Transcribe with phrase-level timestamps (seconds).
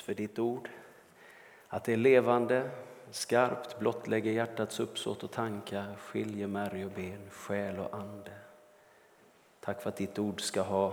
[0.00, 0.68] för ditt ord.
[1.68, 2.70] Att det är levande,
[3.10, 8.32] skarpt, blottlägger hjärtats uppsåt och tankar, skiljer märg och ben, själ och ande.
[9.60, 10.92] Tack för att ditt ord ska ha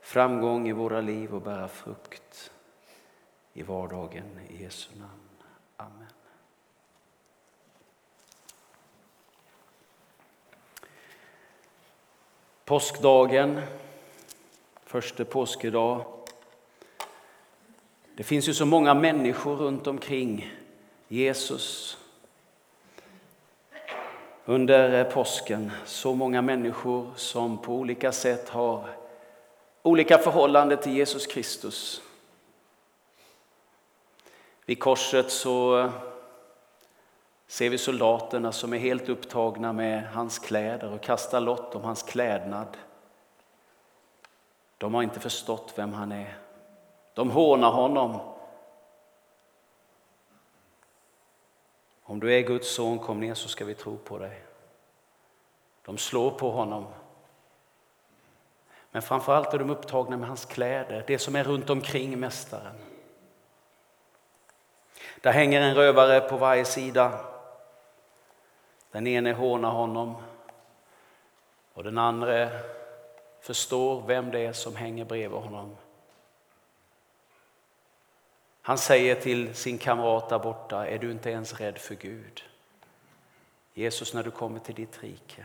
[0.00, 2.50] framgång i våra liv och bära frukt
[3.52, 4.40] i vardagen.
[4.48, 5.10] I Jesu namn.
[5.76, 6.06] Amen.
[12.64, 13.60] Påskdagen,
[14.84, 16.19] första påskedag.
[18.20, 20.54] Det finns ju så många människor runt omkring
[21.08, 21.98] Jesus
[24.44, 25.70] under påsken.
[25.84, 28.88] Så många människor som på olika sätt har
[29.82, 32.02] olika förhållande till Jesus Kristus.
[34.66, 35.90] Vid korset så
[37.46, 42.02] ser vi soldaterna som är helt upptagna med hans kläder och kastar lott om hans
[42.02, 42.76] klädnad.
[44.78, 46.49] De har inte förstått vem han är.
[47.14, 48.20] De hånar honom.
[52.02, 54.42] Om du är Guds son, kom ner så ska vi tro på dig.
[55.84, 56.86] De slår på honom.
[58.90, 62.74] Men framförallt är de upptagna med hans kläder, det som är runt omkring mästaren.
[65.20, 67.20] Där hänger en rövare på varje sida.
[68.90, 70.14] Den ene hånar honom
[71.74, 72.48] och den andra
[73.40, 75.76] förstår vem det är som hänger bredvid honom.
[78.62, 82.42] Han säger till sin kamrat där borta, är du inte ens rädd för Gud?
[83.74, 85.44] Jesus, när du kommer till ditt rike.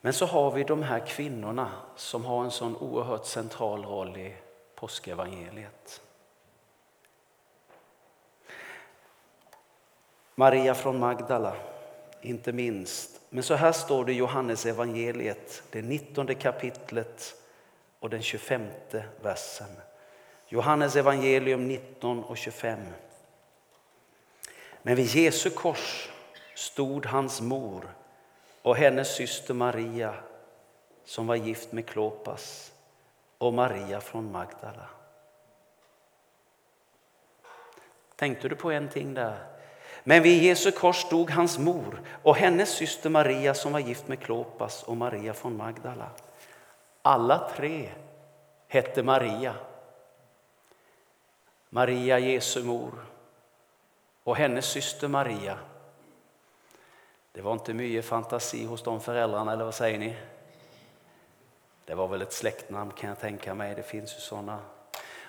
[0.00, 4.34] Men så har vi de här kvinnorna som har en sån oerhört central roll i
[4.74, 6.02] påskevangeliet.
[10.34, 11.56] Maria från Magdala,
[12.20, 13.20] inte minst.
[13.28, 17.41] Men så här står det i Johannes evangeliet, det 19 kapitlet
[18.02, 18.68] och den 25
[19.22, 19.66] versen.
[20.48, 22.78] Johannes evangelium 19 och 25.
[24.82, 26.10] Men vid Jesu kors
[26.54, 27.94] stod hans mor
[28.62, 30.14] och hennes syster Maria
[31.04, 32.72] som var gift med Klopas
[33.38, 34.88] och Maria från Magdala.
[38.16, 39.38] Tänkte du på en ting där?
[40.04, 44.20] Men vid Jesu kors stod hans mor och hennes syster Maria som var gift med
[44.20, 46.10] Klopas och Maria från Magdala.
[47.02, 47.90] Alla tre
[48.68, 49.54] hette Maria.
[51.68, 52.92] Maria Jesu mor
[54.24, 55.58] och hennes syster Maria.
[57.32, 60.16] Det var inte mycket fantasi hos de föräldrarna, eller vad säger ni?
[61.84, 64.58] Det var väl ett släktnamn kan jag tänka mig, det finns ju sådana.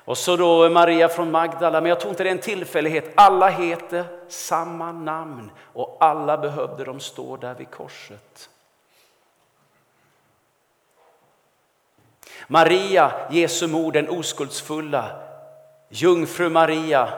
[0.05, 3.11] Och så då Maria från Magdala, men jag tror inte det är en tillfällighet.
[3.15, 8.49] Alla heter samma namn och alla behövde de stå där vid korset.
[12.53, 15.21] Maria, Jesu mor, den oskuldsfulla,
[15.89, 17.09] jungfru Maria.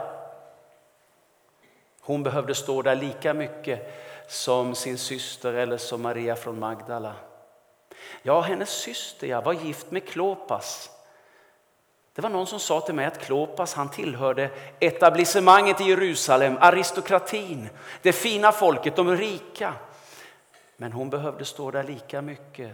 [2.02, 3.94] Hon behövde stå där lika mycket
[4.28, 7.14] som sin syster eller som Maria från Magdala.
[8.22, 10.90] Ja, hennes syster ja, var gift med Klopas.
[12.14, 17.70] Det var någon som sa till mig att Klopas han tillhörde etablissemanget i Jerusalem, aristokratin,
[18.02, 19.74] det fina folket, de rika.
[20.78, 22.72] Men hon behövde stå där lika mycket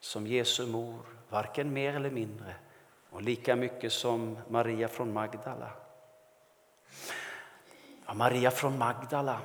[0.00, 2.54] som Jesu mor, varken mer eller mindre.
[3.10, 5.70] Och lika mycket som Maria från Magdala.
[8.06, 9.40] Ja, Maria från Magdala.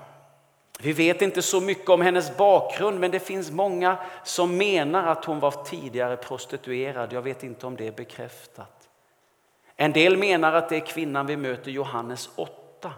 [0.79, 5.25] Vi vet inte så mycket om hennes bakgrund men det finns många som menar att
[5.25, 7.13] hon var tidigare prostituerad.
[7.13, 8.89] Jag vet inte om det är bekräftat.
[9.75, 12.93] En del menar att det är kvinnan vi möter Johannes 8.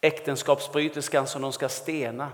[0.00, 2.32] Äktenskapsbryterskan som de ska stena.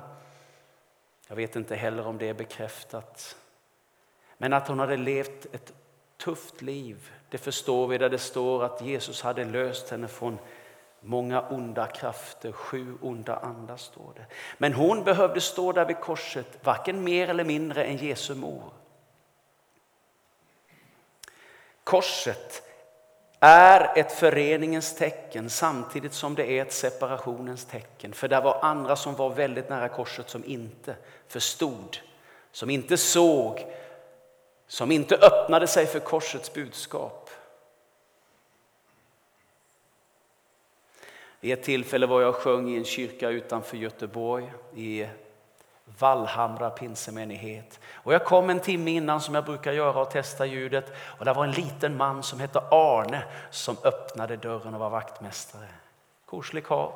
[1.29, 3.37] Jag vet inte heller om det är bekräftat.
[4.39, 5.73] Men att hon hade levt ett
[6.17, 10.39] tufft liv, det förstår vi där det står att Jesus hade löst henne från
[11.01, 14.27] många onda krafter, sju onda andar står det.
[14.59, 18.73] Men hon behövde stå där vid korset, varken mer eller mindre än Jesu mor.
[21.85, 22.63] Korset
[23.41, 28.13] är ett föreningens tecken samtidigt som det är ett separationens tecken.
[28.13, 30.97] För det var andra som var väldigt nära korset som inte
[31.29, 31.99] förstod,
[32.53, 33.67] som inte såg,
[34.67, 37.31] som inte öppnade sig för korsets budskap.
[41.41, 45.09] Vid ett tillfälle var jag och sjöng i en kyrka utanför Göteborg i
[45.99, 47.81] Vallhamra pinsemenighet.
[47.93, 50.93] Och jag kom en timme innan som jag brukar göra och testa ljudet.
[51.19, 55.69] Och där var en liten man som hette Arne som öppnade dörren och var vaktmästare.
[56.25, 56.93] Korslig karl.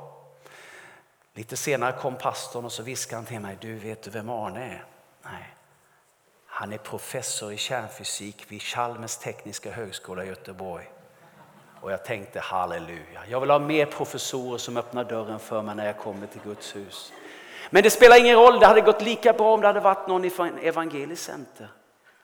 [1.34, 4.64] Lite senare kom pastorn och så viskade han till mig, du vet du vem Arne
[4.64, 4.84] är?
[5.22, 5.56] Nej.
[6.60, 10.90] Han är professor i kärnfysik vid Chalmers tekniska högskola i Göteborg.
[11.80, 15.86] Och jag tänkte halleluja, jag vill ha mer professorer som öppnar dörren för mig när
[15.86, 17.12] jag kommer till Guds hus.
[17.70, 20.30] Men det spelar ingen roll, det hade gått lika bra om det hade varit någon
[20.30, 21.68] från evangeliskt center.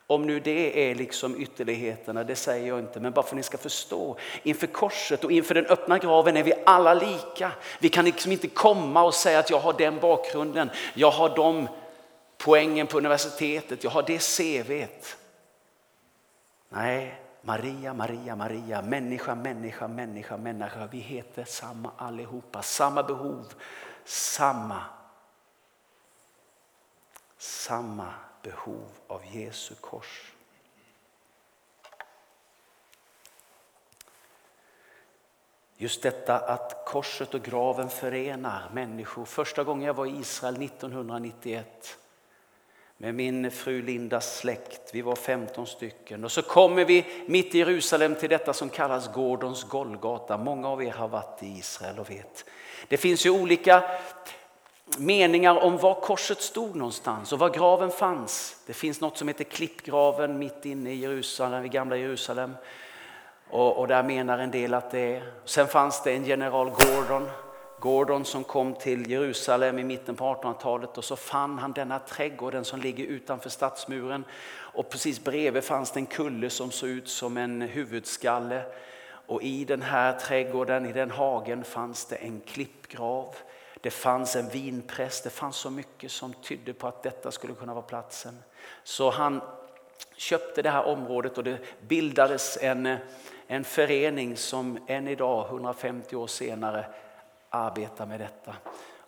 [0.07, 3.43] Om nu det är liksom ytterligheterna, det säger jag inte, men bara för att ni
[3.43, 4.17] ska förstå.
[4.43, 7.51] Inför korset och inför den öppna graven är vi alla lika.
[7.79, 11.67] Vi kan liksom inte komma och säga att jag har den bakgrunden, jag har de
[12.37, 15.17] poängen på universitetet, jag har det CVet.
[16.69, 20.87] Nej, Maria, Maria, Maria, människa, människa, människa, människa.
[20.87, 23.53] Vi heter samma allihopa, samma behov,
[24.05, 24.83] samma,
[27.37, 30.33] samma behov av Jesu kors.
[35.79, 39.25] Just detta att korset och graven förenar människor.
[39.25, 41.97] Första gången jag var i Israel 1991
[42.97, 44.89] med min fru Lindas släkt.
[44.93, 46.23] Vi var 15 stycken.
[46.23, 50.37] Och så kommer vi mitt i Jerusalem till detta som kallas Gordons Golgata.
[50.37, 52.45] Många av er har varit i Israel och vet.
[52.87, 53.83] Det finns ju olika
[54.97, 58.55] meningar om var korset stod någonstans och var graven fanns.
[58.65, 62.55] Det finns något som heter klippgraven mitt inne i Jerusalem, i gamla Jerusalem.
[63.49, 65.33] Och, och där menar en del att det är.
[65.45, 67.29] Sen fanns det en general Gordon
[67.79, 72.65] Gordon som kom till Jerusalem i mitten på 1800-talet och så fann han denna trädgården
[72.65, 74.25] som ligger utanför stadsmuren.
[74.49, 78.63] Och precis bredvid fanns det en kulle som såg ut som en huvudskalle.
[79.27, 83.35] Och i den här trädgården, i den hagen fanns det en klippgrav.
[83.81, 87.73] Det fanns en vinpress, det fanns så mycket som tydde på att detta skulle kunna
[87.73, 88.37] vara platsen.
[88.83, 89.41] Så han
[90.15, 91.57] köpte det här området och det
[91.87, 92.97] bildades en,
[93.47, 96.85] en förening som än idag, 150 år senare,
[97.49, 98.55] arbeta med detta.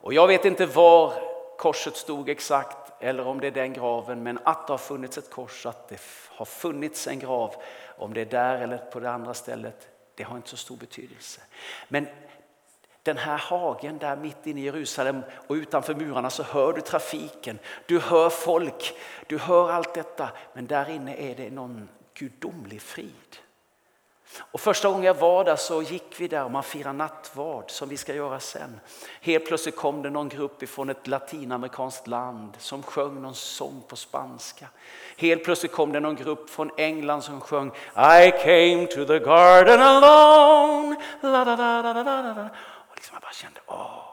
[0.02, 1.14] Och jag vet inte var
[1.58, 5.30] korset stod exakt eller om det är den graven, men att det har funnits ett
[5.30, 7.56] kors, att det har funnits en grav,
[7.98, 11.42] om det är där eller på det andra stället, det har inte så stor betydelse.
[11.88, 12.08] Men
[13.04, 17.60] den här hagen där mitt inne i Jerusalem och utanför murarna så hör du trafiken,
[17.86, 18.94] du hör folk,
[19.28, 23.38] du hör allt detta, men där inne är det någon gudomlig frid.
[24.38, 27.90] Och första gången jag var där så gick vi där och man firade nattvard som
[27.90, 28.80] vi ska göra sen.
[29.22, 33.96] Helt plötsligt kom det någon grupp ifrån ett latinamerikanskt land som sjöng någon sång på
[33.96, 34.68] spanska.
[35.18, 39.82] Helt plötsligt kom det någon grupp från England som sjöng I came to the garden
[39.82, 40.96] alone.
[41.22, 42.04] La, da, da, da, da,
[42.34, 42.50] da.
[42.90, 44.04] Och liksom jag bara kände, åh.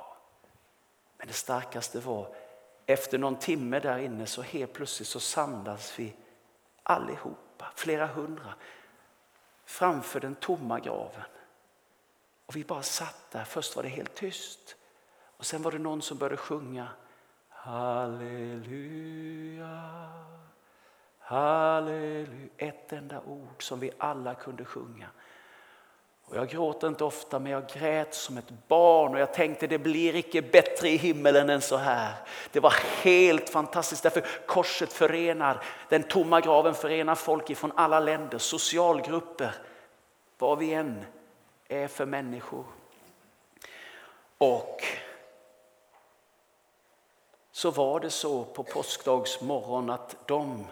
[1.18, 2.28] Men det starkaste var,
[2.86, 6.14] efter någon timme där inne så helt plötsligt så samlas vi
[6.82, 8.54] allihopa, flera hundra
[9.66, 11.22] framför den tomma graven.
[12.46, 13.44] Och vi bara satt där.
[13.44, 14.76] Först var det helt tyst.
[15.36, 16.88] Och sen var det någon som började sjunga.
[17.48, 18.90] Halleluja,
[21.18, 22.48] halleluja.
[22.56, 25.08] Ett enda ord som vi alla kunde sjunga.
[26.28, 29.78] Och jag gråter inte ofta men jag grät som ett barn och jag tänkte det
[29.78, 32.14] blir icke bättre i himmelen än så här.
[32.52, 38.38] Det var helt fantastiskt därför korset förenar, den tomma graven förenar folk ifrån alla länder,
[38.38, 39.54] socialgrupper,
[40.38, 41.04] vad vi än
[41.68, 42.64] är för människor.
[44.38, 44.82] Och
[47.52, 50.66] så var det så på påskdagsmorgon att de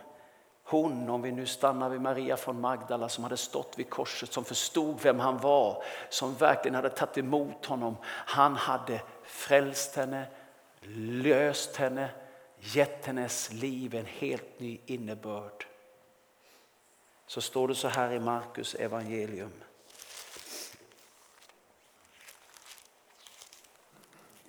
[0.64, 4.44] hon, om vi nu stannar vid Maria från Magdala som hade stått vid korset, som
[4.44, 7.96] förstod vem han var, som verkligen hade tagit emot honom.
[8.06, 10.26] Han hade frälst henne,
[11.22, 12.10] löst henne,
[12.58, 15.66] gett hennes liv en helt ny innebörd.
[17.26, 19.52] Så står det så här i Markus evangelium.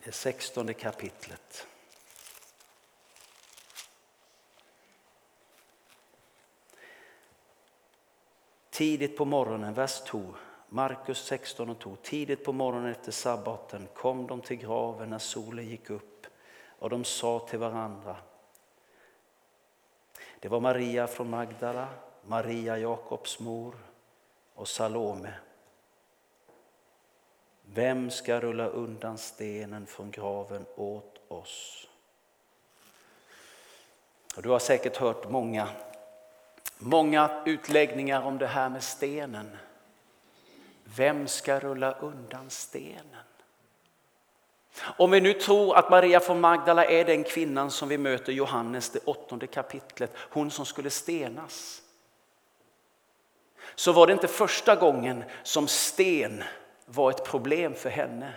[0.03, 1.67] Det 16 kapitlet.
[8.75, 10.36] Tidigt på morgonen, vers 2,
[10.70, 11.96] Markus 16 och 2.
[11.96, 16.27] Tidigt på morgonen efter sabbaten kom de till graven när solen gick upp
[16.79, 18.15] och de sa till varandra.
[20.39, 21.88] Det var Maria från Magdala,
[22.24, 23.75] Maria Jakobs mor
[24.55, 25.34] och Salome.
[27.62, 31.88] Vem ska rulla undan stenen från graven åt oss?
[34.36, 35.70] Och du har säkert hört många
[36.77, 39.58] Många utläggningar om det här med stenen.
[40.84, 43.25] Vem ska rulla undan stenen?
[44.98, 48.36] Om vi nu tror att Maria från Magdala är den kvinnan som vi möter i
[48.36, 51.82] Johannes det åttonde kapitlet, hon som skulle stenas.
[53.75, 56.44] Så var det inte första gången som sten
[56.86, 58.34] var ett problem för henne.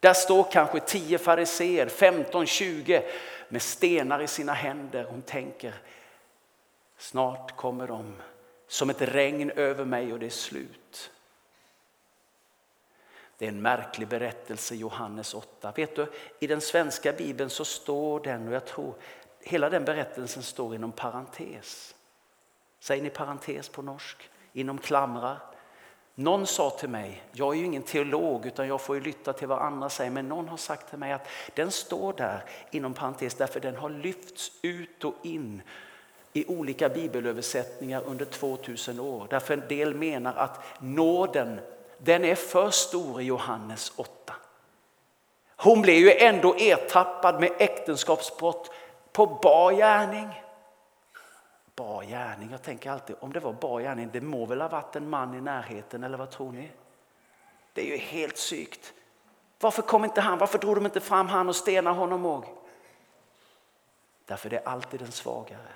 [0.00, 3.02] Där står kanske 10 fariseer, 15, 20
[3.48, 5.04] med stenar i sina händer.
[5.10, 5.74] Hon tänker,
[7.02, 8.14] Snart kommer de
[8.66, 11.10] som ett regn över mig och det är slut.
[13.38, 15.72] Det är en märklig berättelse, Johannes 8.
[15.76, 18.94] Vet du, I den svenska bibeln så står den, och jag tror
[19.40, 21.94] hela den berättelsen står inom parentes.
[22.80, 24.30] Säger ni parentes på norsk?
[24.52, 25.38] Inom klamrar.
[26.14, 29.48] Någon sa till mig, jag är ju ingen teolog utan jag får ju lytta till
[29.48, 33.34] vad andra säger, men någon har sagt till mig att den står där inom parentes
[33.34, 35.62] därför den har lyfts ut och in
[36.32, 39.26] i olika bibelöversättningar under 2000 år.
[39.30, 41.60] Därför en del menar att nåden
[41.98, 44.34] den är för stor i Johannes 8.
[45.56, 48.70] Hon blev ju ändå ertappad med äktenskapsbrott
[49.12, 50.42] på bar gärning.
[51.76, 54.96] Bar gärning, jag tänker alltid om det var bar gärning, det må väl ha varit
[54.96, 56.70] en man i närheten eller vad tror ni?
[57.72, 58.92] Det är ju helt sykt.
[59.60, 60.38] Varför kom inte han?
[60.38, 62.50] Varför drog de inte fram han och stenade honom också?
[64.26, 65.72] Därför det är alltid den svagare.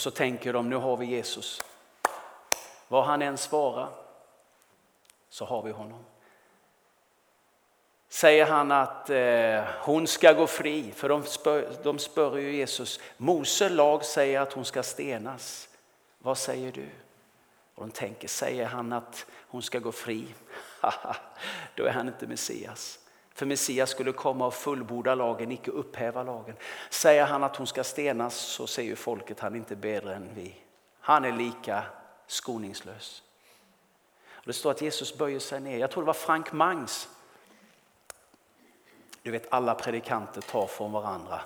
[0.00, 1.62] Och så tänker de, nu har vi Jesus.
[2.88, 3.88] Vad han än svarar
[5.28, 6.04] så har vi honom.
[8.08, 13.00] Säger han att eh, hon ska gå fri, för de spör, de spör ju Jesus.
[13.16, 15.68] Mose lag säger att hon ska stenas.
[16.18, 16.88] Vad säger du?
[17.74, 20.26] Och de tänker, säger han att hon ska gå fri?
[21.74, 22.98] Då är han inte Messias.
[23.40, 26.56] För Messias skulle komma och fullborda lagen, icke upphäva lagen.
[26.90, 30.54] Säger han att hon ska stenas så säger folket han är inte bättre än vi.
[31.00, 31.84] Han är lika
[32.26, 33.22] skoningslös.
[34.30, 35.78] Och det står att Jesus böjer sig ner.
[35.78, 37.08] Jag tror det var Frank Mangs.
[39.22, 41.40] Du vet alla predikanter tar från varandra.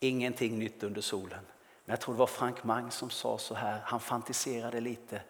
[0.00, 1.46] Ingenting nytt under solen.
[1.84, 5.22] Men jag tror det var Frank Mangs som sa så här, han fantiserade lite.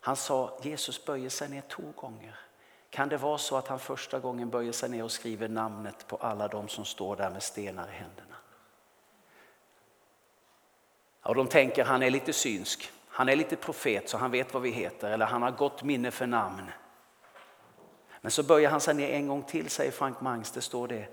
[0.00, 2.38] Han sa Jesus böjer sig ner två gånger.
[2.90, 6.16] Kan det vara så att han första gången böjer sig ner och skriver namnet på
[6.16, 8.36] alla de som står där med stenar i händerna?
[11.22, 14.62] Och de tänker han är lite synsk, han är lite profet så han vet vad
[14.62, 16.70] vi heter eller han har gott minne för namn.
[18.20, 21.08] Men så böjer han sig ner en gång till säger Frank Mangs, det står det.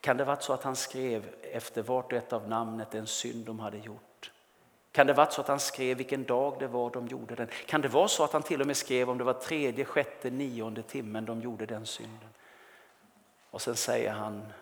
[0.00, 3.46] Kan det varit så att han skrev efter vart och ett av namnet en synd
[3.46, 4.11] de hade gjort?
[4.92, 7.48] Kan det vara så att han skrev vilken dag det var de gjorde den?
[7.66, 10.30] Kan det vara så att han till och med skrev om det var tredje, sjätte,
[10.30, 12.28] nionde timmen de gjorde den synden?
[13.50, 14.52] Och sen säger han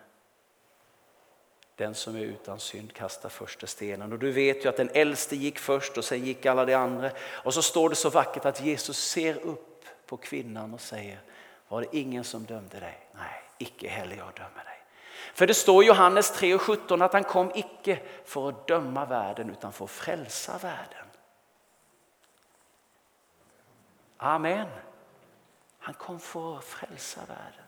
[1.75, 4.13] den som är utan synd kastar första stenen.
[4.13, 7.11] Och du vet ju att den äldste gick först och sen gick alla de andra.
[7.19, 11.19] Och så står det så vackert att Jesus ser upp på kvinnan och säger
[11.67, 13.07] Var det ingen som dömde dig?
[13.15, 14.80] Nej, icke heller jag dömer dig.
[15.33, 19.05] För det står i Johannes 3 och 17 att han kom icke för att döma
[19.05, 21.05] världen utan för att frälsa världen.
[24.17, 24.67] Amen.
[25.79, 27.65] Han kom för att frälsa världen.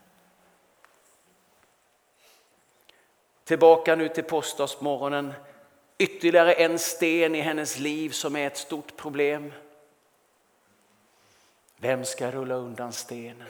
[3.44, 5.34] Tillbaka nu till påskdagsmorgonen.
[5.98, 9.54] Ytterligare en sten i hennes liv som är ett stort problem.
[11.78, 13.48] Vem ska rulla undan stenen?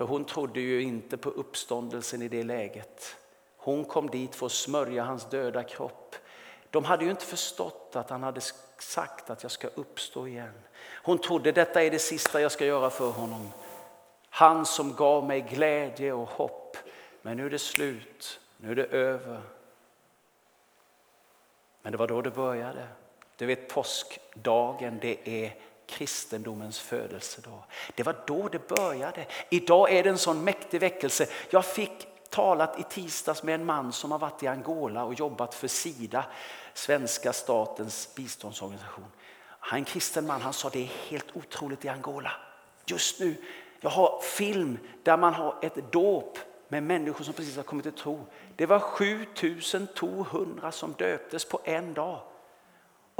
[0.00, 3.16] För hon trodde ju inte på uppståndelsen i det läget.
[3.56, 6.16] Hon kom dit för att smörja hans döda kropp.
[6.70, 8.40] De hade ju inte förstått att han hade
[8.78, 10.52] sagt att jag ska uppstå igen.
[11.02, 13.52] Hon trodde detta är det sista jag ska göra för honom.
[14.30, 16.76] Han som gav mig glädje och hopp.
[17.22, 19.42] Men nu är det slut, nu är det över.
[21.82, 22.88] Men det var då det började.
[23.36, 25.54] Du vet påskdagen, det är
[25.90, 27.62] kristendomens födelsedag.
[27.94, 29.26] Det var då det började.
[29.50, 31.26] Idag är det en sån mäktig väckelse.
[31.50, 35.54] Jag fick talat i tisdags med en man som har varit i Angola och jobbat
[35.54, 36.24] för Sida,
[36.74, 39.06] svenska statens biståndsorganisation.
[39.42, 42.32] Han är en kristen man, han sa det är helt otroligt i Angola.
[42.86, 43.36] Just nu,
[43.80, 47.92] jag har film där man har ett dop med människor som precis har kommit till
[47.92, 48.26] tro.
[48.56, 52.20] Det var 7200 som döptes på en dag.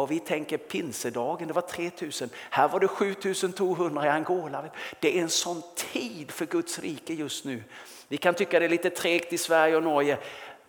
[0.01, 2.31] Och vi tänker pinsedagen, det var 3000.
[2.51, 4.65] Här var det 7200 i Angola.
[5.01, 7.65] Det är en sån tid för Guds rike just nu.
[8.09, 10.19] Vi kan tycka det är lite tregt i Sverige och Norge,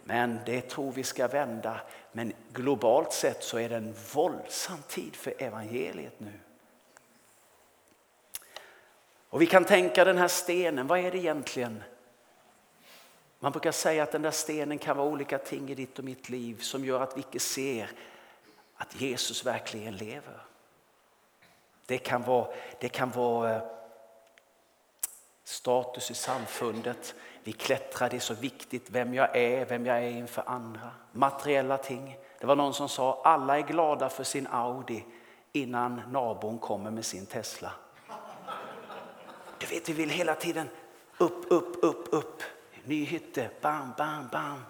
[0.03, 1.81] men det tror vi ska vända.
[2.11, 6.33] Men globalt sett så är det en våldsam tid för evangeliet nu.
[9.29, 11.83] Och vi kan tänka den här stenen, vad är det egentligen?
[13.39, 16.29] Man brukar säga att den där stenen kan vara olika ting i ditt och mitt
[16.29, 17.91] liv som gör att vi inte ser
[18.81, 20.41] att Jesus verkligen lever.
[21.85, 22.47] Det kan vara,
[22.79, 23.61] det kan vara eh,
[25.43, 27.15] status i samfundet.
[27.43, 30.91] Vi klättrar, det är så viktigt vem jag är, vem jag är inför andra.
[31.11, 32.17] Materiella ting.
[32.39, 35.05] Det var någon som sa alla är glada för sin Audi
[35.51, 37.71] innan nabon kommer med sin Tesla.
[39.57, 40.69] Du vet, vi vill hela tiden
[41.17, 42.43] Upp, upp, upp, upp.
[42.83, 44.63] Ny hytte, bam, bam, bam.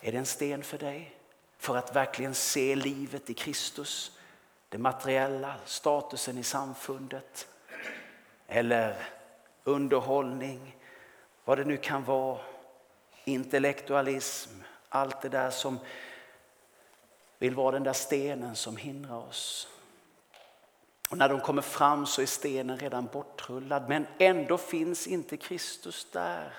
[0.00, 1.19] Är det en sten för dig?
[1.60, 4.18] För att verkligen se livet i Kristus?
[4.68, 7.48] Det materiella, statusen i samfundet?
[8.46, 8.96] Eller
[9.64, 10.76] underhållning,
[11.44, 12.38] vad det nu kan vara.
[13.24, 14.50] Intellektualism,
[14.88, 15.78] allt det där som
[17.38, 19.68] vill vara den där stenen som hindrar oss.
[21.10, 26.06] Och när de kommer fram så är stenen redan bortrullad men ändå finns inte Kristus
[26.12, 26.54] där.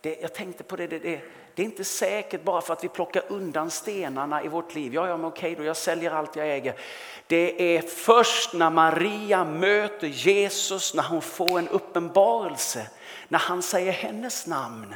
[0.00, 1.22] Det, jag tänkte på det, det, det,
[1.56, 4.94] det, är inte säkert bara för att vi plockar undan stenarna i vårt liv.
[4.94, 6.80] Ja, ja, men okej då, jag säljer allt jag äger.
[7.26, 12.90] Det är först när Maria möter Jesus, när hon får en uppenbarelse,
[13.28, 14.94] när han säger hennes namn.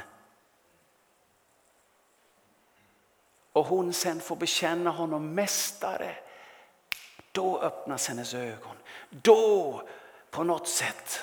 [3.52, 6.17] Och hon sen får bekänna honom mästare.
[7.33, 8.76] Då öppnas hennes ögon.
[9.11, 9.83] Då
[10.31, 11.21] på något sätt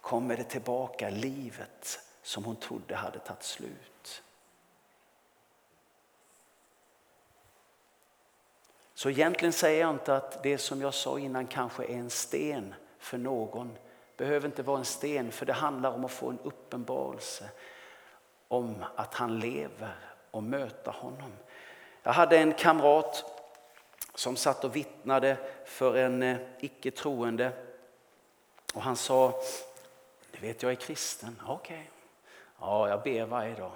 [0.00, 3.89] kommer det tillbaka livet som hon trodde hade tagit slut.
[9.00, 12.74] Så egentligen säger jag inte att det som jag sa innan kanske är en sten
[12.98, 13.78] för någon.
[14.16, 17.50] behöver inte vara en sten för det handlar om att få en uppenbarelse
[18.48, 19.94] om att han lever
[20.30, 21.32] och möta honom.
[22.02, 23.24] Jag hade en kamrat
[24.14, 27.52] som satt och vittnade för en eh, icke troende
[28.74, 29.42] och han sa,
[30.30, 31.76] du vet jag är kristen, okej.
[31.76, 31.86] Okay.
[32.60, 33.72] Ja, jag ber varje dag.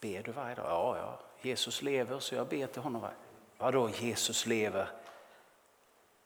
[0.00, 0.66] Ber du varje dag?
[0.68, 1.18] Ja, ja.
[1.40, 3.02] Jesus lever så jag ber till honom.
[3.02, 3.25] Varje...
[3.58, 4.88] Vadå Jesus lever?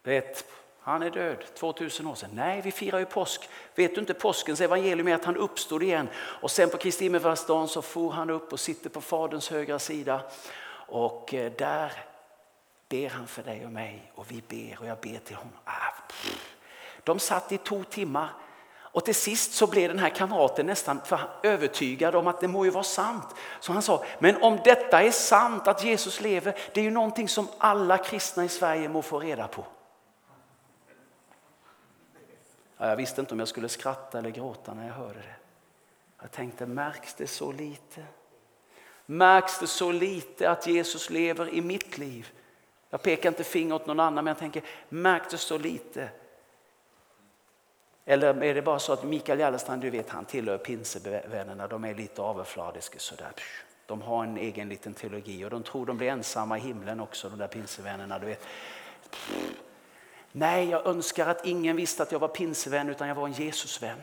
[0.03, 0.45] Vet,
[0.79, 2.29] han är död 2000 år sedan.
[2.33, 3.49] Nej, vi firar ju påsk.
[3.75, 6.09] Vet du inte påskens evangelium är att han uppstod igen.
[6.15, 10.21] Och sen på Kristi himmelfärdsdagen så for han upp och sitter på Faderns högra sida.
[10.87, 11.91] Och eh, där
[12.89, 15.53] ber han för dig och mig och vi ber och jag ber till honom.
[15.63, 15.93] Ah,
[17.03, 18.29] De satt i två timmar
[18.91, 21.01] och till sist så blev den här kamraten nästan
[21.43, 23.35] övertygad om att det må ju vara sant.
[23.59, 27.29] Så han sa, men om detta är sant att Jesus lever, det är ju någonting
[27.29, 29.65] som alla kristna i Sverige må få reda på.
[32.77, 35.35] Ja, jag visste inte om jag skulle skratta eller gråta när jag hörde det.
[36.21, 38.03] Jag tänkte, märks det så lite?
[39.05, 42.31] Märks det så lite att Jesus lever i mitt liv?
[42.89, 46.09] Jag pekar inte finger åt någon annan, men jag tänker, märks det så lite
[48.05, 51.95] eller är det bara så att Mikael Jallerstrand, du vet han tillhör pinsevännerna, de är
[51.95, 53.31] lite avfladiska sådär.
[53.85, 57.29] De har en egen liten teologi och de tror de blir ensamma i himlen också
[57.29, 58.19] de där pinsevännerna.
[58.19, 58.45] Du vet.
[60.31, 64.01] Nej, jag önskar att ingen visste att jag var pinsevän utan jag var en Jesusvän.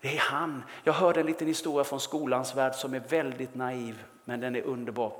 [0.00, 0.62] Det är han.
[0.84, 4.62] Jag hörde en liten historia från skolans värld som är väldigt naiv men den är
[4.62, 5.12] underbar.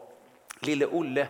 [0.61, 1.29] Lille Olle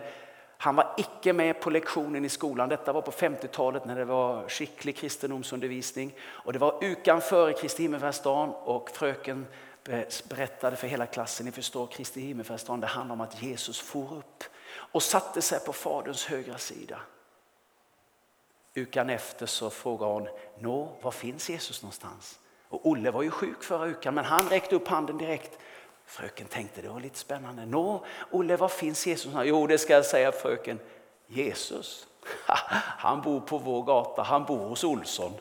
[0.63, 2.69] han var icke med på lektionen i skolan.
[2.69, 6.15] Detta var på 50-talet när det var skicklig kristendomsundervisning.
[6.21, 9.45] Och det var ukan före Kristi himmelsfärdsdagen och fröken
[10.29, 14.43] berättade för hela klassen, ni förstår Kristi himmelsfärdsdagen, det handlar om att Jesus for upp
[14.75, 16.99] och satte sig på faderns högra sida.
[18.73, 20.27] Ukan efter så frågade hon,
[20.59, 22.39] nå, var finns Jesus någonstans?
[22.69, 25.59] Och Olle var ju sjuk förra ukan men han räckte upp handen direkt.
[26.05, 27.65] Fröken tänkte det var lite spännande.
[27.65, 29.33] Nå, Olle, var finns Jesus?
[29.43, 30.79] Jo, det ska jag säga fröken.
[31.27, 32.07] Jesus,
[32.97, 35.33] han bor på vår gata, han bor hos Olsson.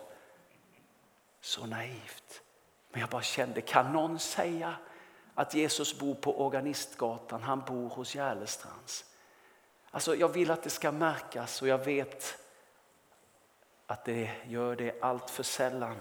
[1.41, 2.43] Så naivt.
[2.91, 4.75] Men jag bara kände, kan någon säga
[5.35, 9.05] att Jesus bor på Organistgatan, han bor hos Järlestrands?
[9.91, 12.39] Alltså, jag vill att det ska märkas och jag vet
[13.87, 15.97] att det gör det allt för sällan.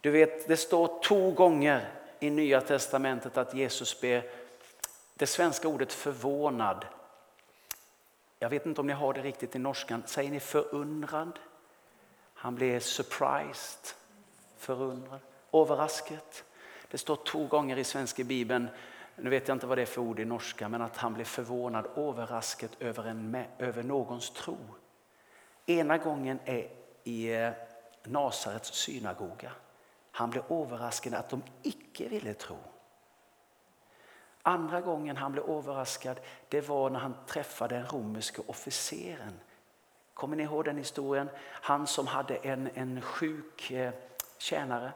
[0.00, 4.24] Du vet, det står två gånger i Nya Testamentet att Jesus ber
[5.14, 6.86] det svenska ordet förvånad.
[8.38, 10.02] Jag vet inte om ni har det riktigt i norskan.
[10.06, 11.38] Säger ni förundrad?
[12.34, 13.94] Han blev surprised,
[14.56, 15.20] förundrad,
[15.52, 16.18] överraskad.
[16.90, 18.68] Det står två gånger i svenska bibeln,
[19.16, 21.24] nu vet jag inte vad det är för ord i norska, men att han blev
[21.24, 24.58] förvånad, överraskad över, en, över någons tro.
[25.66, 26.68] Ena gången är
[27.04, 27.50] i eh,
[28.04, 29.52] Nasarets synagoga.
[30.12, 32.56] Han blev överraskad att de icke ville tro.
[34.42, 39.40] Andra gången han blev överraskad det var när han träffade den romerske officeren.
[40.14, 41.30] Kommer ni ihåg den historien?
[41.42, 43.92] Han som hade en, en sjuk eh,
[44.38, 44.92] tjänare.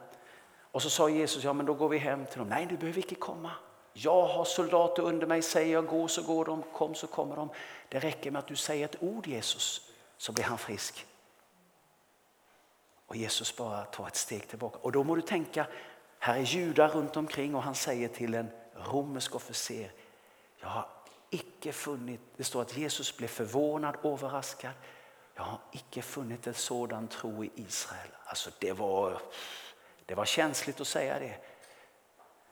[0.71, 2.49] Och så sa Jesus, ja men då går vi hem till dem.
[2.49, 3.51] Nej, du behöver inte komma.
[3.93, 7.49] Jag har soldater under mig, säger jag gå så går de, kom så kommer de.
[7.89, 11.05] Det räcker med att du säger ett ord Jesus, så blir han frisk.
[13.07, 14.77] Och Jesus bara tar ett steg tillbaka.
[14.81, 15.67] Och då må du tänka,
[16.19, 19.91] här är judar runt omkring och han säger till en romersk officer,
[20.59, 20.89] jag har
[21.29, 24.73] icke funnit, det står att Jesus blev förvånad, överraskad
[25.35, 28.09] Jag har icke funnit en sådan tro i Israel.
[28.23, 29.21] Alltså det var,
[30.05, 31.37] det var känsligt att säga det.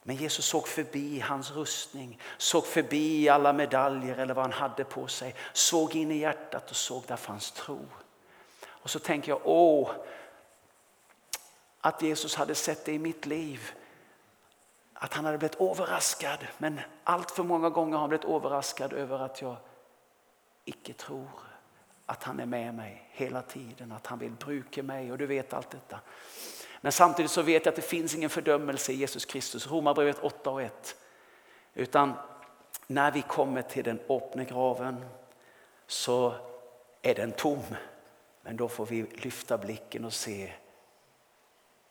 [0.03, 5.07] Men Jesus såg förbi hans rustning, såg förbi alla medaljer eller vad han hade på
[5.07, 5.35] sig.
[5.53, 7.85] Såg in i hjärtat och såg där fanns tro.
[8.67, 9.91] Och så tänker jag, åh,
[11.85, 13.71] att Jesus hade sett det i mitt liv.
[14.93, 16.47] Att han hade blivit överraskad.
[16.57, 19.55] Men allt för många gånger har han blivit överraskad över att jag
[20.65, 21.29] icke tror
[22.05, 25.53] att han är med mig hela tiden, att han vill bruka mig och du vet
[25.53, 25.99] allt detta.
[26.81, 29.67] Men samtidigt så vet jag att det finns ingen fördömelse i Jesus Kristus.
[29.67, 30.95] Romarbrevet 8 och 1.
[31.73, 32.13] Utan
[32.87, 35.05] när vi kommer till den öppna graven
[35.87, 36.33] så
[37.01, 37.63] är den tom.
[38.41, 40.53] Men då får vi lyfta blicken och se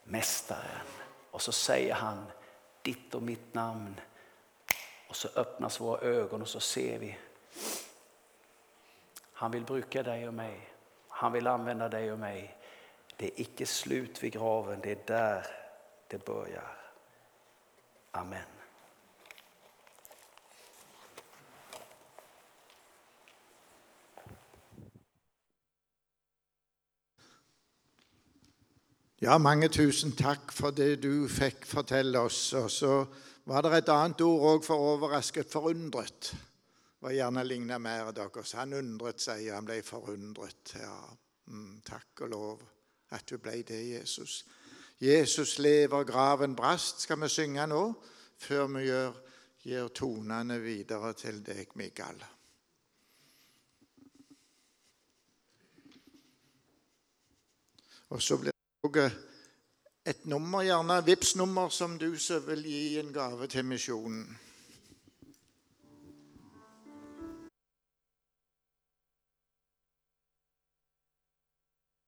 [0.04, 0.86] Mästaren.
[1.30, 2.26] Och så säger han
[2.82, 4.00] ditt och mitt namn.
[5.08, 7.18] Och så öppnas våra ögon och så ser vi.
[9.32, 10.68] Han vill bruka dig och mig.
[11.08, 12.56] Han vill använda dig och mig.
[13.16, 15.46] Det är icke slut vid graven, det är där
[16.08, 16.76] det börjar.
[18.10, 18.53] Amen.
[29.24, 32.50] Ja, mange tusen takk for det du fikk fortelle oss.
[32.58, 32.90] Og så
[33.48, 36.28] var det et annet ord òg for overrasket, forundret.
[37.00, 38.52] Var gjerne ligna mer deres.
[38.58, 40.74] Han undret seg, han ble forundret.
[40.76, 40.98] Ja,
[41.48, 42.68] mm, takk og lov
[43.16, 44.42] at du ble det, Jesus.
[45.00, 47.82] Jesus lever, graven brast, skal vi synge nå,
[48.44, 49.20] før vi gjør,
[49.64, 52.20] gir tonene videre til deg, Mikael.
[58.12, 58.53] Og så blir
[58.84, 59.10] det øh,
[60.06, 64.38] et nummer, gjerne Vipps nummer som du som vil gi en gave til misjonen.